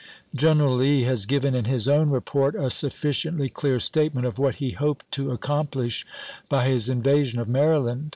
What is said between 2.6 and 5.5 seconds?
suf ficiently clear statement of what he hoped to ac